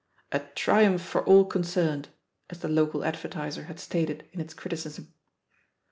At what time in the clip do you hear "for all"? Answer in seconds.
1.03-1.45